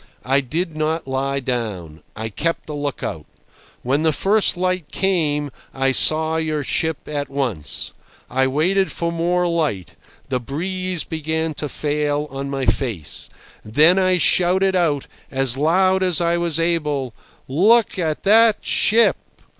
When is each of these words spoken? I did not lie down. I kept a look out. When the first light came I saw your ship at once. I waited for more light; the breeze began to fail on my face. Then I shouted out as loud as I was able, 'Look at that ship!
I 0.25 0.41
did 0.41 0.75
not 0.75 1.07
lie 1.07 1.39
down. 1.39 2.01
I 2.15 2.29
kept 2.29 2.67
a 2.69 2.73
look 2.73 3.03
out. 3.03 3.27
When 3.83 4.01
the 4.01 4.11
first 4.11 4.57
light 4.57 4.89
came 4.91 5.51
I 5.75 5.91
saw 5.91 6.37
your 6.37 6.63
ship 6.63 6.97
at 7.05 7.29
once. 7.29 7.93
I 8.27 8.47
waited 8.47 8.91
for 8.91 9.11
more 9.11 9.45
light; 9.47 9.93
the 10.27 10.39
breeze 10.39 11.03
began 11.03 11.53
to 11.53 11.69
fail 11.69 12.27
on 12.31 12.49
my 12.49 12.65
face. 12.65 13.29
Then 13.63 13.99
I 13.99 14.17
shouted 14.17 14.75
out 14.75 15.05
as 15.29 15.55
loud 15.55 16.01
as 16.01 16.19
I 16.19 16.35
was 16.35 16.59
able, 16.59 17.13
'Look 17.47 17.99
at 17.99 18.23
that 18.23 18.65
ship! 18.65 19.17